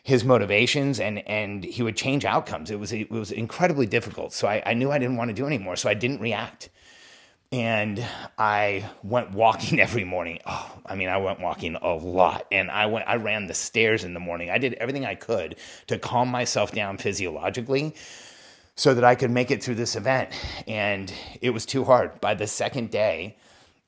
his 0.07 0.23
motivations 0.23 1.01
and 1.01 1.19
and 1.27 1.65
he 1.65 1.83
would 1.83 1.97
change 1.97 2.23
outcomes. 2.23 2.71
It 2.71 2.79
was 2.79 2.93
it 2.93 3.11
was 3.11 3.29
incredibly 3.29 3.85
difficult. 3.85 4.31
So 4.31 4.47
I, 4.47 4.63
I 4.65 4.73
knew 4.73 4.89
I 4.89 4.99
didn't 4.99 5.17
want 5.17 5.31
to 5.31 5.33
do 5.33 5.45
anymore. 5.45 5.75
So 5.75 5.89
I 5.89 5.95
didn't 5.95 6.21
react. 6.21 6.69
And 7.51 8.05
I 8.37 8.89
went 9.03 9.31
walking 9.31 9.79
every 9.87 10.05
morning. 10.05 10.39
Oh, 10.45 10.71
I 10.85 10.95
mean, 10.95 11.09
I 11.09 11.17
went 11.17 11.41
walking 11.41 11.75
a 11.75 11.93
lot. 11.93 12.47
And 12.53 12.71
I 12.71 12.85
went 12.85 13.05
I 13.05 13.17
ran 13.17 13.47
the 13.47 13.53
stairs 13.53 14.05
in 14.05 14.13
the 14.13 14.21
morning. 14.21 14.49
I 14.49 14.59
did 14.59 14.75
everything 14.75 15.05
I 15.05 15.15
could 15.15 15.57
to 15.87 15.99
calm 15.99 16.29
myself 16.29 16.71
down 16.71 16.97
physiologically 16.97 17.93
so 18.77 18.93
that 18.93 19.03
I 19.03 19.13
could 19.13 19.31
make 19.31 19.51
it 19.51 19.61
through 19.61 19.75
this 19.75 19.97
event. 19.97 20.29
And 20.69 21.13
it 21.41 21.49
was 21.49 21.65
too 21.65 21.83
hard. 21.83 22.21
By 22.21 22.33
the 22.33 22.47
second 22.47 22.91
day, 22.91 23.35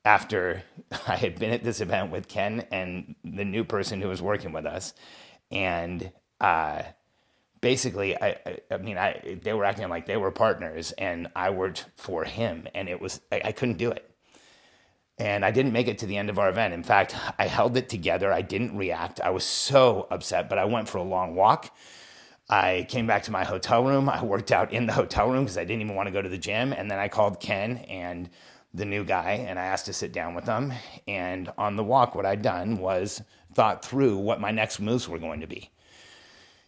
after 0.04 0.64
I 1.08 1.16
had 1.16 1.38
been 1.38 1.50
at 1.50 1.64
this 1.64 1.80
event 1.80 2.10
with 2.10 2.28
Ken 2.28 2.66
and 2.70 3.14
the 3.24 3.46
new 3.46 3.64
person 3.64 4.02
who 4.02 4.08
was 4.08 4.20
working 4.20 4.52
with 4.52 4.66
us, 4.66 4.92
and 5.50 6.12
uh, 6.40 6.82
basically, 7.60 8.20
I, 8.20 8.28
I, 8.46 8.58
I, 8.70 8.76
mean, 8.78 8.98
I 8.98 9.38
they 9.42 9.52
were 9.52 9.64
acting 9.64 9.88
like 9.88 10.06
they 10.06 10.16
were 10.16 10.30
partners, 10.30 10.92
and 10.92 11.28
I 11.34 11.50
worked 11.50 11.86
for 11.96 12.24
him, 12.24 12.68
and 12.74 12.88
it 12.88 13.00
was 13.00 13.20
I, 13.30 13.42
I 13.46 13.52
couldn't 13.52 13.78
do 13.78 13.90
it. 13.90 14.06
And 15.18 15.44
I 15.44 15.50
didn't 15.50 15.72
make 15.72 15.86
it 15.86 15.98
to 15.98 16.06
the 16.06 16.16
end 16.16 16.30
of 16.30 16.38
our 16.38 16.48
event. 16.48 16.72
In 16.72 16.82
fact, 16.82 17.14
I 17.38 17.46
held 17.46 17.76
it 17.76 17.90
together. 17.90 18.32
I 18.32 18.40
didn't 18.40 18.74
react. 18.74 19.20
I 19.20 19.30
was 19.30 19.44
so 19.44 20.06
upset, 20.10 20.48
but 20.48 20.56
I 20.56 20.64
went 20.64 20.88
for 20.88 20.96
a 20.96 21.02
long 21.02 21.34
walk. 21.34 21.76
I 22.48 22.86
came 22.88 23.06
back 23.06 23.24
to 23.24 23.30
my 23.30 23.44
hotel 23.44 23.84
room. 23.84 24.08
I 24.08 24.24
worked 24.24 24.50
out 24.50 24.72
in 24.72 24.86
the 24.86 24.92
hotel 24.94 25.30
room 25.30 25.44
because 25.44 25.58
I 25.58 25.64
didn't 25.64 25.82
even 25.82 25.94
want 25.94 26.08
to 26.08 26.12
go 26.12 26.22
to 26.22 26.28
the 26.28 26.38
gym. 26.38 26.72
And 26.72 26.90
then 26.90 26.98
I 26.98 27.08
called 27.08 27.38
Ken 27.38 27.76
and 27.88 28.30
the 28.74 28.84
new 28.84 29.04
guy 29.04 29.44
and 29.46 29.58
I 29.58 29.66
asked 29.66 29.86
to 29.86 29.92
sit 29.92 30.12
down 30.12 30.34
with 30.34 30.46
them. 30.46 30.72
And 31.06 31.52
on 31.58 31.76
the 31.76 31.84
walk, 31.84 32.14
what 32.14 32.26
I'd 32.26 32.42
done 32.42 32.78
was 32.78 33.22
thought 33.54 33.84
through 33.84 34.16
what 34.16 34.40
my 34.40 34.50
next 34.50 34.80
moves 34.80 35.08
were 35.08 35.18
going 35.18 35.40
to 35.40 35.46
be. 35.46 35.70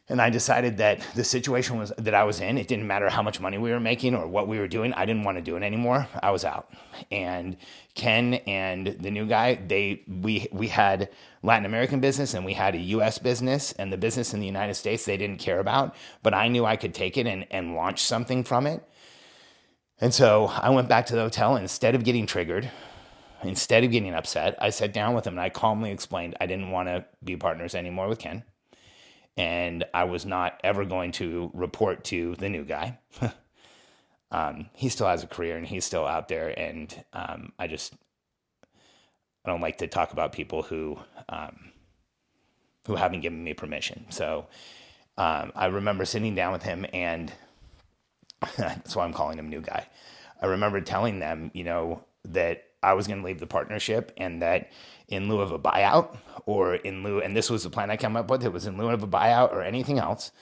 And 0.09 0.21
I 0.21 0.31
decided 0.31 0.79
that 0.79 1.01
the 1.15 1.23
situation 1.23 1.79
was 1.79 1.93
that 1.97 2.13
I 2.13 2.25
was 2.25 2.41
in, 2.41 2.59
it 2.59 2.67
didn't 2.67 2.87
matter 2.87 3.09
how 3.09 3.23
much 3.23 3.41
money 3.41 3.57
we 3.57 3.71
were 3.71 3.81
making 3.81 4.15
or 4.15 4.27
what 4.27 4.49
we 4.49 4.59
were 4.59 4.67
doing. 4.67 4.93
I 4.93 5.07
didn't 5.07 5.23
want 5.23 5.39
to 5.39 5.43
do 5.43 5.57
it 5.57 5.63
anymore. 5.63 6.09
I 6.23 6.33
was 6.33 6.45
out. 6.45 6.71
And 7.11 7.57
Ken 7.95 8.35
and 8.47 8.89
the 8.89 9.11
new 9.11 9.27
guy, 9.27 9.55
they 9.55 10.03
we 10.09 10.49
we 10.53 10.69
had 10.69 11.09
Latin 11.43 11.65
American 11.65 12.01
business 12.01 12.35
and 12.35 12.45
we 12.45 12.53
had 12.53 12.75
a 12.75 12.79
US 12.79 13.19
business 13.19 13.73
and 13.73 13.93
the 13.93 13.97
business 13.97 14.35
in 14.35 14.41
the 14.41 14.47
United 14.47 14.75
States 14.75 15.05
they 15.05 15.17
didn't 15.17 15.39
care 15.39 15.61
about, 15.61 15.95
but 16.23 16.35
I 16.35 16.49
knew 16.49 16.67
I 16.67 16.77
could 16.77 16.95
take 16.95 17.17
it 17.17 17.27
and, 17.27 17.47
and 17.51 17.75
launch 17.75 18.03
something 18.03 18.43
from 18.43 18.67
it. 18.67 18.87
And 20.01 20.13
so 20.13 20.47
I 20.47 20.71
went 20.71 20.89
back 20.89 21.07
to 21.07 21.15
the 21.15 21.23
hotel 21.23 21.55
and 21.55 21.63
instead 21.63 21.95
of 21.95 22.03
getting 22.03 22.27
triggered, 22.27 22.71
Instead 23.43 23.85
of 23.85 23.91
getting 23.91 24.15
upset, 24.15 24.57
I 24.61 24.71
sat 24.71 24.93
down 24.93 25.15
with 25.15 25.27
him 25.27 25.35
and 25.35 25.41
I 25.41 25.49
calmly 25.49 25.91
explained 25.91 26.37
I 26.41 26.47
didn't 26.47 26.71
want 26.71 26.89
to 26.89 27.05
be 27.23 27.37
partners 27.37 27.75
anymore 27.75 28.09
with 28.09 28.19
Ken. 28.19 28.45
And 29.37 29.85
I 29.95 30.05
was 30.05 30.27
not 30.27 30.61
ever 30.63 30.85
going 30.85 31.13
to 31.13 31.51
report 31.55 32.05
to 32.05 32.37
the 32.37 32.49
new 32.49 32.65
guy. 32.65 32.99
um, 34.31 34.69
he 34.75 34.89
still 34.89 35.07
has 35.07 35.25
a 35.25 35.27
career 35.27 35.57
and 35.57 35.67
he's 35.67 35.85
still 35.85 36.07
out 36.07 36.29
there. 36.29 36.49
And 36.49 37.05
um, 37.13 37.53
I 37.59 37.67
just, 37.67 37.95
I 39.45 39.51
don't 39.51 39.61
like 39.61 39.79
to 39.79 39.89
talk 39.89 40.13
about 40.13 40.33
people 40.33 40.63
who, 40.63 40.99
um, 41.29 41.73
who 42.87 42.95
haven't 42.95 43.23
given 43.23 43.43
me 43.43 43.55
permission. 43.55 44.07
So 44.11 44.47
um, 45.17 45.53
I 45.55 45.67
remember 45.67 46.05
sitting 46.05 46.35
down 46.35 46.53
with 46.53 46.63
him 46.63 46.87
and 46.93 47.33
that's 48.57 48.95
why 48.95 49.05
I'm 49.05 49.13
calling 49.13 49.39
him 49.39 49.49
new 49.49 49.61
guy. 49.61 49.87
I 50.41 50.47
remember 50.47 50.81
telling 50.81 51.21
them, 51.21 51.51
you 51.55 51.65
know, 51.65 52.05
that 52.25 52.65
I 52.83 52.95
was 52.95 53.07
going 53.07 53.21
to 53.21 53.25
leave 53.25 53.41
the 53.41 53.47
partnership 53.47 54.13
and 54.17 54.43
that 54.43 54.71
in 55.09 55.29
lieu 55.29 55.41
of 55.41 55.53
a 55.53 55.59
buyout 55.59 56.17
or 56.47 56.75
in 56.75 57.03
lieu, 57.03 57.21
and 57.21 57.37
this 57.37 57.51
was 57.51 57.63
the 57.63 57.71
plan 57.71 57.91
I 57.91 57.97
came 57.97 58.17
up 58.17 58.31
with, 58.31 58.45
it 58.45 58.53
was 58.53 58.67
in 58.67 58.77
lieu 58.79 58.89
of 58.89 59.03
a 59.03 59.09
buyout 59.09 59.53
or 59.53 59.63
anything 59.63 59.99
else, 59.99 60.33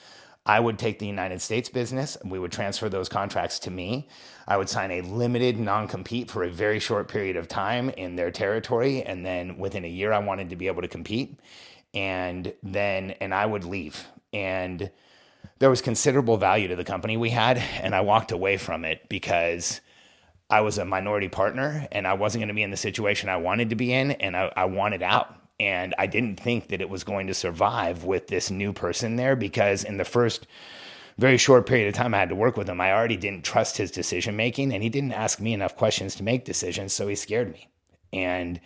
I 0.45 0.59
would 0.59 0.79
take 0.79 0.97
the 0.97 1.05
United 1.05 1.41
States 1.41 1.69
business. 1.69 2.15
and 2.15 2.31
We 2.31 2.39
would 2.39 2.51
transfer 2.51 2.89
those 2.89 3.09
contracts 3.09 3.59
to 3.59 3.71
me. 3.71 4.07
I 4.47 4.57
would 4.57 4.69
sign 4.69 4.89
a 4.91 5.01
limited 5.01 5.59
non 5.59 5.87
compete 5.87 6.31
for 6.31 6.43
a 6.43 6.49
very 6.49 6.79
short 6.79 7.07
period 7.07 7.35
of 7.35 7.47
time 7.47 7.89
in 7.91 8.15
their 8.15 8.31
territory. 8.31 9.03
And 9.03 9.23
then 9.25 9.57
within 9.57 9.85
a 9.85 9.89
year, 9.89 10.11
I 10.11 10.19
wanted 10.19 10.49
to 10.49 10.55
be 10.55 10.67
able 10.67 10.81
to 10.81 10.87
compete. 10.87 11.39
And 11.93 12.53
then, 12.63 13.11
and 13.21 13.33
I 13.35 13.45
would 13.45 13.65
leave. 13.65 14.07
And 14.33 14.89
there 15.59 15.69
was 15.69 15.81
considerable 15.81 16.37
value 16.37 16.69
to 16.69 16.75
the 16.75 16.83
company 16.83 17.17
we 17.17 17.29
had. 17.29 17.57
And 17.57 17.93
I 17.93 18.01
walked 18.01 18.31
away 18.31 18.57
from 18.57 18.83
it 18.83 19.07
because 19.09 19.79
I 20.51 20.61
was 20.61 20.77
a 20.77 20.85
minority 20.85 21.29
partner 21.29 21.87
and 21.93 22.05
I 22.05 22.13
wasn't 22.13 22.41
going 22.41 22.49
to 22.49 22.53
be 22.53 22.61
in 22.61 22.71
the 22.71 22.77
situation 22.77 23.29
I 23.29 23.37
wanted 23.37 23.69
to 23.69 23.75
be 23.75 23.93
in 23.93 24.11
and 24.11 24.35
I, 24.35 24.51
I, 24.55 24.65
wanted 24.65 25.01
out. 25.01 25.33
And 25.61 25.95
I 25.97 26.07
didn't 26.07 26.39
think 26.39 26.67
that 26.69 26.81
it 26.81 26.89
was 26.89 27.05
going 27.05 27.27
to 27.27 27.33
survive 27.33 28.03
with 28.03 28.27
this 28.27 28.51
new 28.51 28.73
person 28.73 29.15
there 29.15 29.37
because 29.37 29.85
in 29.85 29.95
the 29.95 30.03
first 30.03 30.47
very 31.17 31.37
short 31.37 31.67
period 31.67 31.87
of 31.87 31.93
time 31.93 32.13
I 32.13 32.17
had 32.17 32.29
to 32.29 32.35
work 32.35 32.57
with 32.57 32.67
him, 32.67 32.81
I 32.81 32.91
already 32.91 33.15
didn't 33.15 33.45
trust 33.45 33.77
his 33.77 33.91
decision 33.91 34.35
making 34.35 34.73
and 34.73 34.83
he 34.83 34.89
didn't 34.89 35.13
ask 35.13 35.39
me 35.39 35.53
enough 35.53 35.77
questions 35.77 36.15
to 36.15 36.23
make 36.23 36.43
decisions. 36.43 36.91
So 36.91 37.07
he 37.07 37.15
scared 37.15 37.51
me. 37.51 37.69
And 38.11 38.59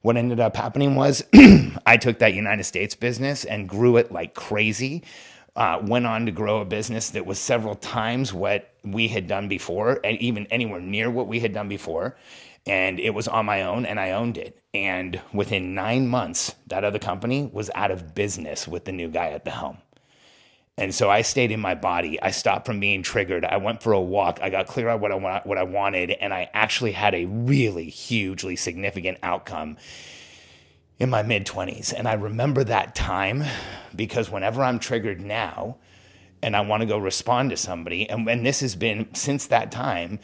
what 0.00 0.16
ended 0.16 0.40
up 0.40 0.56
happening 0.56 0.96
was 0.96 1.24
I 1.86 1.98
took 1.98 2.18
that 2.18 2.34
United 2.34 2.64
States 2.64 2.96
business 2.96 3.44
and 3.44 3.68
grew 3.68 3.96
it 3.96 4.10
like 4.10 4.34
crazy 4.34 5.04
uh, 5.54 5.78
went 5.82 6.06
on 6.06 6.26
to 6.26 6.32
grow 6.32 6.60
a 6.60 6.64
business 6.64 7.10
that 7.10 7.26
was 7.26 7.38
several 7.38 7.74
times 7.74 8.32
what 8.32 8.72
we 8.84 9.08
had 9.08 9.26
done 9.26 9.48
before, 9.48 10.00
and 10.02 10.18
even 10.18 10.46
anywhere 10.46 10.80
near 10.80 11.10
what 11.10 11.28
we 11.28 11.40
had 11.40 11.52
done 11.52 11.68
before. 11.68 12.16
And 12.66 13.00
it 13.00 13.10
was 13.10 13.26
on 13.26 13.44
my 13.44 13.62
own, 13.62 13.84
and 13.84 13.98
I 13.98 14.12
owned 14.12 14.38
it. 14.38 14.62
And 14.72 15.20
within 15.32 15.74
nine 15.74 16.06
months, 16.06 16.54
that 16.68 16.84
other 16.84 16.98
company 16.98 17.50
was 17.52 17.70
out 17.74 17.90
of 17.90 18.14
business 18.14 18.68
with 18.68 18.84
the 18.84 18.92
new 18.92 19.08
guy 19.08 19.30
at 19.30 19.44
the 19.44 19.50
helm. 19.50 19.78
And 20.78 20.94
so 20.94 21.10
I 21.10 21.22
stayed 21.22 21.50
in 21.50 21.60
my 21.60 21.74
body. 21.74 22.20
I 22.22 22.30
stopped 22.30 22.64
from 22.64 22.80
being 22.80 23.02
triggered. 23.02 23.44
I 23.44 23.58
went 23.58 23.82
for 23.82 23.92
a 23.92 24.00
walk. 24.00 24.38
I 24.40 24.48
got 24.48 24.68
clear 24.68 24.88
on 24.88 25.00
what 25.00 25.12
I 25.12 25.16
want, 25.16 25.44
what 25.44 25.58
I 25.58 25.64
wanted, 25.64 26.12
and 26.12 26.32
I 26.32 26.48
actually 26.54 26.92
had 26.92 27.14
a 27.14 27.26
really 27.26 27.90
hugely 27.90 28.56
significant 28.56 29.18
outcome 29.22 29.76
in 30.98 31.10
my 31.10 31.22
mid 31.22 31.46
20s. 31.46 31.92
And 31.96 32.06
I 32.06 32.14
remember 32.14 32.64
that 32.64 32.94
time 32.94 33.44
because 33.94 34.30
whenever 34.30 34.62
I'm 34.62 34.78
triggered 34.78 35.20
now 35.20 35.78
and 36.42 36.56
I 36.56 36.60
want 36.62 36.80
to 36.82 36.86
go 36.86 36.98
respond 36.98 37.50
to 37.50 37.56
somebody, 37.56 38.08
and, 38.08 38.28
and 38.28 38.44
this 38.44 38.60
has 38.60 38.74
been 38.74 39.14
since 39.14 39.46
that 39.48 39.70
time, 39.70 40.18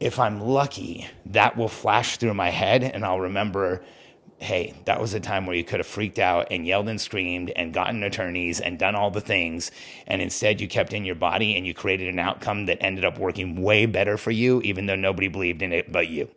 if 0.00 0.18
I'm 0.18 0.40
lucky, 0.40 1.06
that 1.26 1.56
will 1.56 1.68
flash 1.68 2.16
through 2.16 2.34
my 2.34 2.50
head 2.50 2.82
and 2.82 3.04
I'll 3.04 3.20
remember 3.20 3.82
hey, 4.42 4.74
that 4.86 5.00
was 5.00 5.14
a 5.14 5.20
time 5.20 5.46
where 5.46 5.54
you 5.54 5.62
could 5.62 5.78
have 5.78 5.86
freaked 5.86 6.18
out 6.18 6.48
and 6.50 6.66
yelled 6.66 6.88
and 6.88 7.00
screamed 7.00 7.50
and 7.50 7.72
gotten 7.72 8.02
attorneys 8.02 8.60
and 8.60 8.76
done 8.76 8.96
all 8.96 9.10
the 9.10 9.20
things. 9.20 9.70
And 10.08 10.20
instead, 10.20 10.60
you 10.60 10.66
kept 10.66 10.92
in 10.92 11.04
your 11.04 11.14
body 11.14 11.56
and 11.56 11.64
you 11.64 11.72
created 11.72 12.08
an 12.08 12.18
outcome 12.18 12.66
that 12.66 12.82
ended 12.82 13.04
up 13.04 13.18
working 13.18 13.62
way 13.62 13.86
better 13.86 14.18
for 14.18 14.32
you, 14.32 14.60
even 14.62 14.86
though 14.86 14.96
nobody 14.96 15.28
believed 15.28 15.62
in 15.62 15.72
it 15.72 15.92
but 15.92 16.08
you. 16.08 16.28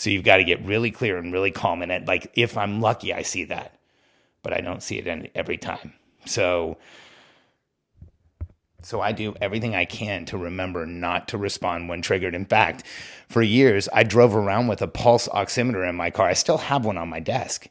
So 0.00 0.08
you've 0.08 0.24
got 0.24 0.38
to 0.38 0.44
get 0.44 0.64
really 0.64 0.90
clear 0.90 1.18
and 1.18 1.30
really 1.30 1.50
calm 1.50 1.82
in 1.82 1.90
it. 1.90 2.06
Like 2.06 2.32
if 2.34 2.56
I'm 2.56 2.80
lucky, 2.80 3.12
I 3.12 3.20
see 3.20 3.44
that, 3.44 3.78
but 4.42 4.54
I 4.54 4.62
don't 4.62 4.82
see 4.82 4.98
it 4.98 5.30
every 5.34 5.58
time. 5.58 5.92
So, 6.24 6.78
so 8.82 9.02
I 9.02 9.12
do 9.12 9.34
everything 9.42 9.74
I 9.74 9.84
can 9.84 10.24
to 10.26 10.38
remember 10.38 10.86
not 10.86 11.28
to 11.28 11.38
respond 11.38 11.90
when 11.90 12.00
triggered. 12.00 12.34
In 12.34 12.46
fact, 12.46 12.82
for 13.28 13.42
years 13.42 13.90
I 13.92 14.04
drove 14.04 14.34
around 14.34 14.68
with 14.68 14.80
a 14.80 14.88
pulse 14.88 15.28
oximeter 15.28 15.86
in 15.86 15.96
my 15.96 16.08
car. 16.08 16.28
I 16.28 16.32
still 16.32 16.56
have 16.56 16.86
one 16.86 16.96
on 16.96 17.10
my 17.10 17.20
desk. 17.20 17.66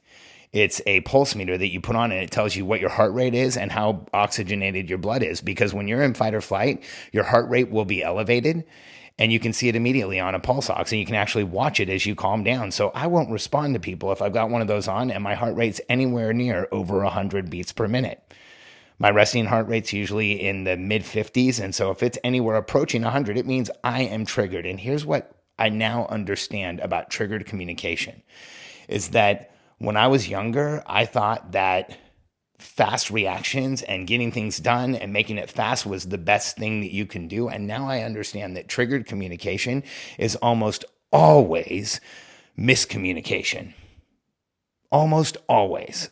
It's 0.54 0.84
a 0.86 1.02
pulse 1.02 1.34
meter 1.34 1.58
that 1.58 1.70
you 1.70 1.82
put 1.82 1.96
on 1.96 2.12
and 2.12 2.22
it 2.22 2.30
tells 2.30 2.56
you 2.56 2.64
what 2.64 2.80
your 2.80 2.92
heart 2.92 3.12
rate 3.12 3.34
is 3.34 3.58
and 3.58 3.72
how 3.72 4.06
oxygenated 4.14 4.88
your 4.88 5.00
blood 5.00 5.24
is. 5.24 5.42
Because 5.42 5.74
when 5.74 5.88
you're 5.88 6.04
in 6.04 6.14
fight 6.14 6.36
or 6.36 6.42
flight, 6.42 6.84
your 7.12 7.24
heart 7.24 7.50
rate 7.50 7.72
will 7.72 7.86
be 7.86 8.04
elevated 8.04 8.66
and 9.20 9.34
you 9.34 9.40
can 9.40 9.52
see 9.52 9.68
it 9.68 9.76
immediately 9.76 10.20
on 10.20 10.34
a 10.34 10.40
pulse 10.40 10.70
ox 10.70 10.92
and 10.92 11.00
you 11.00 11.06
can 11.06 11.16
actually 11.16 11.44
watch 11.44 11.82
it 11.82 11.90
as 11.90 12.06
you 12.06 12.16
calm 12.16 12.44
down. 12.44 12.72
So 12.72 12.90
I 12.96 13.08
won't 13.08 13.30
respond 13.30 13.74
to 13.74 13.80
people 13.80 14.14
if 14.14 14.22
I've 14.22 14.34
got 14.34 14.50
one 14.50 14.62
of 14.62 14.68
those 14.68 14.88
on 14.88 15.12
and 15.12 15.22
my 15.22 15.36
heart 15.36 15.56
rate's 15.56 15.82
anywhere 15.90 16.34
near 16.34 16.68
over 16.72 17.04
100 17.04 17.50
beats 17.50 17.74
per 17.74 17.88
minute. 17.88 18.24
My 18.98 19.12
resting 19.12 19.46
heart 19.46 19.68
rate's 19.68 19.92
usually 19.94 20.42
in 20.42 20.64
the 20.64 20.78
mid 20.78 21.04
50s. 21.04 21.62
And 21.62 21.76
so 21.76 21.92
if 21.92 22.02
it's 22.02 22.18
anywhere 22.24 22.56
approaching 22.56 23.02
100, 23.02 23.38
it 23.38 23.46
means 23.46 23.70
I 23.84 24.04
am 24.04 24.26
triggered. 24.26 24.66
And 24.66 24.80
here's 24.80 25.06
what 25.06 25.36
I 25.60 25.68
now 25.68 26.08
understand 26.08 26.80
about 26.80 27.10
triggered 27.10 27.46
communication 27.46 28.24
is 28.88 29.10
that 29.10 29.52
when 29.80 29.98
I 29.98 30.08
was 30.08 30.30
younger, 30.30 30.82
I 30.88 31.06
thought 31.06 31.52
that 31.52 31.98
fast 32.60 33.10
reactions 33.10 33.82
and 33.82 34.08
getting 34.08 34.32
things 34.32 34.60
done 34.60 34.96
and 34.96 35.14
making 35.14 35.38
it 35.38 35.50
fast 35.50 35.86
was 35.86 36.06
the 36.06 36.18
best 36.18 36.58
thing 36.58 36.82
that 36.82 36.92
you 36.92 37.06
can 37.06 37.28
do. 37.28 37.48
And 37.50 37.66
now 37.66 37.88
I 37.88 38.02
understand 38.02 38.56
that 38.56 38.68
triggered 38.68 39.06
communication 39.06 39.84
is 40.18 40.36
almost 40.38 40.86
always 41.12 42.02
miscommunication. 42.58 43.74
Almost 44.92 45.38
always. 45.48 46.10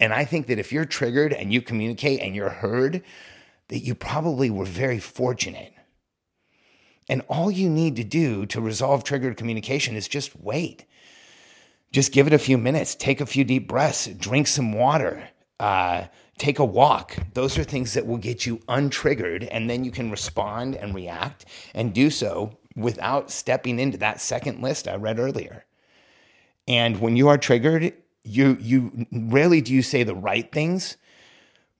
And 0.00 0.12
I 0.12 0.24
think 0.24 0.46
that 0.46 0.58
if 0.58 0.72
you're 0.72 0.84
triggered 0.84 1.32
and 1.32 1.52
you 1.52 1.60
communicate 1.60 2.20
and 2.20 2.34
you're 2.34 2.50
heard, 2.50 3.02
that 3.68 3.80
you 3.80 3.94
probably 3.94 4.50
were 4.50 4.64
very 4.64 4.98
fortunate. 4.98 5.72
And 7.08 7.22
all 7.28 7.50
you 7.50 7.68
need 7.68 7.96
to 7.96 8.04
do 8.04 8.46
to 8.46 8.60
resolve 8.60 9.02
triggered 9.02 9.36
communication 9.36 9.96
is 9.96 10.08
just 10.08 10.38
wait. 10.40 10.84
Just 11.90 12.12
give 12.12 12.26
it 12.26 12.32
a 12.32 12.38
few 12.38 12.56
minutes, 12.56 12.94
take 12.94 13.20
a 13.20 13.26
few 13.26 13.44
deep 13.44 13.68
breaths, 13.68 14.06
drink 14.06 14.46
some 14.46 14.72
water, 14.72 15.28
uh, 15.62 16.08
take 16.38 16.58
a 16.58 16.64
walk. 16.64 17.16
Those 17.34 17.56
are 17.56 17.62
things 17.62 17.94
that 17.94 18.04
will 18.04 18.18
get 18.18 18.44
you 18.44 18.58
untriggered, 18.68 19.46
and 19.50 19.70
then 19.70 19.84
you 19.84 19.92
can 19.92 20.10
respond 20.10 20.74
and 20.74 20.92
react 20.92 21.44
and 21.72 21.94
do 21.94 22.10
so 22.10 22.58
without 22.74 23.30
stepping 23.30 23.78
into 23.78 23.96
that 23.98 24.20
second 24.20 24.60
list 24.60 24.88
I 24.88 24.96
read 24.96 25.20
earlier. 25.20 25.64
And 26.66 27.00
when 27.00 27.16
you 27.16 27.28
are 27.28 27.38
triggered, 27.38 27.94
you 28.24 28.56
you 28.60 29.06
rarely 29.12 29.60
do 29.60 29.72
you 29.72 29.82
say 29.82 30.02
the 30.02 30.14
right 30.14 30.50
things. 30.50 30.96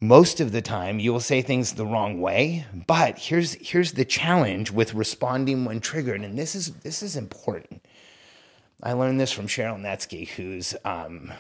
Most 0.01 0.41
of 0.41 0.53
the 0.53 0.63
time, 0.63 0.99
you 0.99 1.13
will 1.13 1.21
say 1.21 1.43
things 1.43 1.73
the 1.73 1.87
wrong 1.87 2.21
way. 2.21 2.67
But 2.87 3.19
here's 3.19 3.55
here's 3.55 3.93
the 3.93 4.05
challenge 4.05 4.71
with 4.71 4.95
responding 4.95 5.65
when 5.65 5.81
triggered, 5.81 6.21
and 6.21 6.39
this 6.39 6.55
is 6.55 6.73
this 6.83 7.03
is 7.03 7.17
important. 7.17 7.85
I 8.81 8.93
learned 8.93 9.21
this 9.21 9.33
from 9.33 9.47
Cheryl 9.47 9.81
Netsky, 9.81 10.29
who's 10.29 10.75
um, 10.85 11.33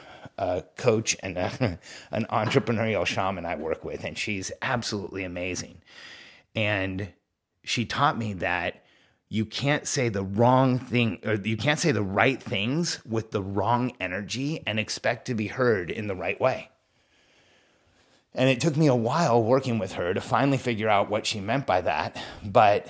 coach 0.76 1.16
and 1.20 1.36
a, 1.36 1.78
an 2.10 2.26
entrepreneurial 2.30 3.06
shaman 3.06 3.46
I 3.46 3.56
work 3.56 3.84
with, 3.84 4.04
and 4.04 4.16
she's 4.16 4.52
absolutely 4.60 5.24
amazing. 5.24 5.82
And 6.54 7.08
she 7.64 7.84
taught 7.84 8.18
me 8.18 8.34
that 8.34 8.82
you 9.28 9.46
can't 9.46 9.86
say 9.86 10.10
the 10.10 10.22
wrong 10.22 10.78
thing 10.78 11.18
or 11.24 11.34
you 11.36 11.56
can't 11.56 11.78
say 11.78 11.90
the 11.90 12.02
right 12.02 12.42
things 12.42 13.00
with 13.06 13.30
the 13.30 13.42
wrong 13.42 13.92
energy 13.98 14.62
and 14.66 14.78
expect 14.78 15.26
to 15.26 15.34
be 15.34 15.46
heard 15.46 15.90
in 15.90 16.06
the 16.06 16.14
right 16.14 16.38
way. 16.38 16.68
And 18.34 18.50
it 18.50 18.60
took 18.60 18.76
me 18.76 18.88
a 18.88 18.94
while 18.94 19.42
working 19.42 19.78
with 19.78 19.92
her 19.92 20.12
to 20.12 20.20
finally 20.20 20.58
figure 20.58 20.88
out 20.88 21.08
what 21.08 21.26
she 21.26 21.40
meant 21.40 21.66
by 21.66 21.80
that. 21.82 22.22
But 22.44 22.88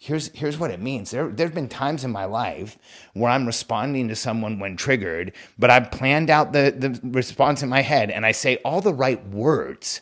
here's 0.00 0.28
here's 0.28 0.58
what 0.58 0.70
it 0.70 0.80
means. 0.80 1.10
There 1.10 1.28
there've 1.28 1.54
been 1.54 1.68
times 1.68 2.04
in 2.04 2.10
my 2.10 2.24
life 2.24 2.78
where 3.12 3.30
I'm 3.30 3.46
responding 3.46 4.08
to 4.08 4.16
someone 4.16 4.58
when 4.58 4.76
triggered, 4.76 5.32
but 5.58 5.70
I've 5.70 5.92
planned 5.92 6.30
out 6.30 6.52
the 6.52 6.74
the 6.76 6.98
response 7.04 7.62
in 7.62 7.68
my 7.68 7.82
head 7.82 8.10
and 8.10 8.26
I 8.26 8.32
say 8.32 8.56
all 8.64 8.80
the 8.80 8.94
right 8.94 9.24
words. 9.28 10.00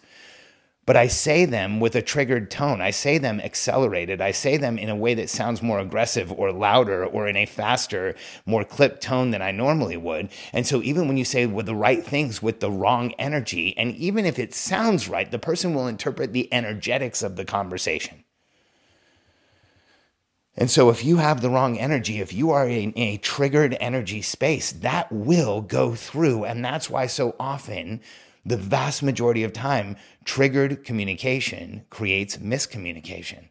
But 0.86 0.96
I 0.96 1.08
say 1.08 1.44
them 1.44 1.80
with 1.80 1.94
a 1.96 2.00
triggered 2.00 2.50
tone. 2.50 2.80
I 2.80 2.92
say 2.92 3.18
them 3.18 3.40
accelerated. 3.40 4.22
I 4.22 4.30
say 4.30 4.56
them 4.56 4.78
in 4.78 4.88
a 4.88 4.96
way 4.96 5.12
that 5.12 5.28
sounds 5.28 5.62
more 5.62 5.80
aggressive 5.80 6.32
or 6.32 6.50
louder 6.50 7.04
or 7.04 7.28
in 7.28 7.36
a 7.36 7.44
faster, 7.44 8.14
more 8.46 8.64
clipped 8.64 9.02
tone 9.02 9.30
than 9.30 9.42
I 9.42 9.50
normally 9.50 9.98
would. 9.98 10.30
And 10.50 10.66
so, 10.66 10.80
even 10.80 11.06
when 11.06 11.18
you 11.18 11.26
say 11.26 11.44
the 11.44 11.74
right 11.74 12.02
things 12.02 12.40
with 12.40 12.60
the 12.60 12.70
wrong 12.70 13.12
energy, 13.18 13.76
and 13.76 13.94
even 13.96 14.24
if 14.24 14.38
it 14.38 14.54
sounds 14.54 15.10
right, 15.10 15.30
the 15.30 15.38
person 15.38 15.74
will 15.74 15.88
interpret 15.88 16.32
the 16.32 16.50
energetics 16.54 17.22
of 17.22 17.36
the 17.36 17.44
conversation. 17.44 18.24
And 20.60 20.68
so, 20.68 20.90
if 20.90 21.04
you 21.04 21.18
have 21.18 21.40
the 21.40 21.50
wrong 21.50 21.78
energy, 21.78 22.20
if 22.20 22.32
you 22.32 22.50
are 22.50 22.68
in 22.68 22.92
a 22.96 23.18
triggered 23.18 23.76
energy 23.78 24.22
space, 24.22 24.72
that 24.72 25.10
will 25.12 25.60
go 25.60 25.94
through. 25.94 26.44
And 26.44 26.64
that's 26.64 26.90
why 26.90 27.06
so 27.06 27.36
often, 27.38 28.00
the 28.44 28.56
vast 28.56 29.00
majority 29.00 29.44
of 29.44 29.52
time, 29.52 29.94
triggered 30.24 30.82
communication 30.82 31.84
creates 31.90 32.38
miscommunication. 32.38 33.50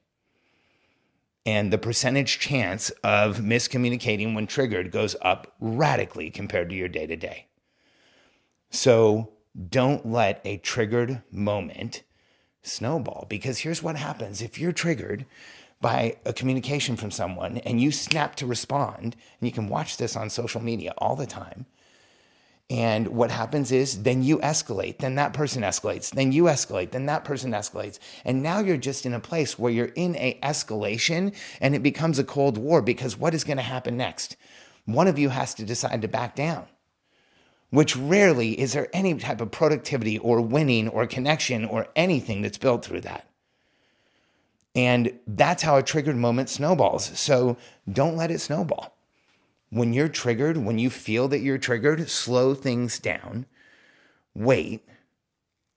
And 1.45 1.71
the 1.71 1.77
percentage 1.77 2.39
chance 2.39 2.89
of 3.05 3.37
miscommunicating 3.37 4.35
when 4.35 4.45
triggered 4.45 4.91
goes 4.91 5.15
up 5.21 5.55
radically 5.61 6.29
compared 6.29 6.69
to 6.71 6.75
your 6.75 6.89
day 6.89 7.07
to 7.07 7.15
day. 7.15 7.47
So, 8.69 9.31
don't 9.69 10.05
let 10.05 10.41
a 10.43 10.57
triggered 10.57 11.23
moment 11.31 12.03
snowball 12.63 13.27
because 13.29 13.59
here's 13.59 13.81
what 13.81 13.95
happens 13.95 14.41
if 14.41 14.59
you're 14.59 14.73
triggered 14.73 15.25
by 15.79 16.17
a 16.25 16.33
communication 16.33 16.95
from 16.95 17.11
someone 17.11 17.57
and 17.59 17.79
you 17.79 17.91
snap 17.91 18.35
to 18.35 18.45
respond, 18.45 19.15
and 19.39 19.47
you 19.47 19.51
can 19.51 19.69
watch 19.69 19.97
this 19.97 20.15
on 20.15 20.29
social 20.29 20.61
media 20.61 20.93
all 20.97 21.15
the 21.15 21.27
time. 21.27 21.65
And 22.69 23.07
what 23.09 23.31
happens 23.31 23.71
is 23.71 24.03
then 24.03 24.23
you 24.23 24.39
escalate, 24.39 24.97
then 24.97 25.15
that 25.15 25.31
person 25.31 25.63
escalates, 25.63 26.09
then 26.09 26.33
you 26.33 26.43
escalate, 26.43 26.91
then 26.91 27.05
that 27.05 27.23
person 27.23 27.51
escalates. 27.51 27.97
And 28.25 28.43
now 28.43 28.59
you're 28.59 28.75
just 28.75 29.05
in 29.05 29.13
a 29.13 29.21
place 29.21 29.57
where 29.57 29.71
you're 29.71 29.85
in 29.95 30.17
a 30.17 30.37
escalation 30.43 31.33
and 31.61 31.75
it 31.75 31.83
becomes 31.83 32.19
a 32.19 32.25
cold 32.25 32.57
war 32.57 32.81
because 32.81 33.17
what 33.17 33.33
is 33.33 33.45
going 33.45 33.57
to 33.57 33.63
happen 33.63 33.95
next? 33.95 34.35
One 34.83 35.07
of 35.07 35.17
you 35.17 35.29
has 35.29 35.53
to 35.55 35.63
decide 35.63 36.01
to 36.01 36.09
back 36.09 36.35
down. 36.35 36.65
Which 37.69 37.95
rarely 37.95 38.59
is 38.59 38.73
there 38.73 38.89
any 38.93 39.13
type 39.15 39.41
of 39.41 39.51
productivity 39.51 40.17
or 40.17 40.41
winning 40.41 40.89
or 40.89 41.05
connection 41.07 41.63
or 41.63 41.87
anything 41.95 42.41
that's 42.41 42.57
built 42.57 42.83
through 42.83 43.01
that. 43.01 43.26
And 44.77 45.19
that's 45.25 45.63
how 45.63 45.75
a 45.75 45.83
triggered 45.83 46.17
moment 46.17 46.49
snowballs. 46.49 47.19
So 47.19 47.57
don't 47.91 48.15
let 48.15 48.29
it 48.29 48.39
snowball. 48.39 48.95
When 49.71 49.91
you're 49.91 50.07
triggered, 50.07 50.55
when 50.55 50.77
you 50.77 50.91
feel 50.91 51.27
that 51.29 51.39
you're 51.39 51.57
triggered, 51.57 52.07
slow 52.09 52.53
things 52.53 52.99
down, 52.99 53.47
wait, 54.35 54.87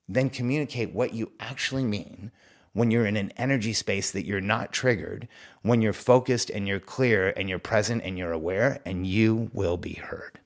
then 0.06 0.28
communicate 0.28 0.92
what 0.92 1.14
you 1.14 1.32
actually 1.40 1.82
mean 1.82 2.30
when 2.74 2.90
you're 2.90 3.06
in 3.06 3.16
an 3.16 3.32
energy 3.38 3.72
space 3.72 4.10
that 4.10 4.26
you're 4.26 4.40
not 4.40 4.70
triggered, 4.70 5.26
when 5.62 5.80
you're 5.80 5.94
focused 5.94 6.50
and 6.50 6.68
you're 6.68 6.78
clear 6.78 7.30
and 7.36 7.48
you're 7.48 7.58
present 7.58 8.02
and 8.04 8.18
you're 8.18 8.32
aware, 8.32 8.80
and 8.84 9.06
you 9.06 9.50
will 9.54 9.78
be 9.78 9.94
heard. 9.94 10.38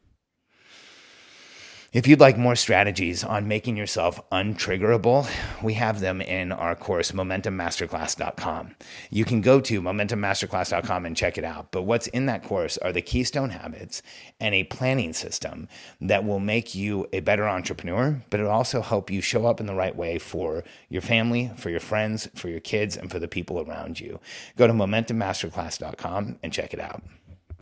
If 1.94 2.08
you'd 2.08 2.18
like 2.18 2.36
more 2.36 2.56
strategies 2.56 3.22
on 3.22 3.46
making 3.46 3.76
yourself 3.76 4.20
untriggerable, 4.30 5.30
we 5.62 5.74
have 5.74 6.00
them 6.00 6.20
in 6.20 6.50
our 6.50 6.74
course, 6.74 7.12
momentummasterclass.com. 7.12 8.74
You 9.10 9.24
can 9.24 9.40
go 9.40 9.60
to 9.60 9.80
momentummasterclass.com 9.80 11.06
and 11.06 11.16
check 11.16 11.38
it 11.38 11.44
out. 11.44 11.70
But 11.70 11.82
what's 11.82 12.08
in 12.08 12.26
that 12.26 12.42
course 12.42 12.78
are 12.78 12.90
the 12.90 13.00
keystone 13.00 13.50
habits 13.50 14.02
and 14.40 14.56
a 14.56 14.64
planning 14.64 15.12
system 15.12 15.68
that 16.00 16.24
will 16.24 16.40
make 16.40 16.74
you 16.74 17.06
a 17.12 17.20
better 17.20 17.48
entrepreneur, 17.48 18.20
but 18.28 18.40
it'll 18.40 18.50
also 18.50 18.80
help 18.82 19.08
you 19.08 19.20
show 19.20 19.46
up 19.46 19.60
in 19.60 19.66
the 19.66 19.74
right 19.76 19.94
way 19.94 20.18
for 20.18 20.64
your 20.88 21.00
family, 21.00 21.52
for 21.54 21.70
your 21.70 21.78
friends, 21.78 22.28
for 22.34 22.48
your 22.48 22.58
kids, 22.58 22.96
and 22.96 23.08
for 23.08 23.20
the 23.20 23.28
people 23.28 23.60
around 23.60 24.00
you. 24.00 24.18
Go 24.56 24.66
to 24.66 24.72
momentummasterclass.com 24.72 26.40
and 26.42 26.52
check 26.52 26.74
it 26.74 26.80
out. 26.80 27.04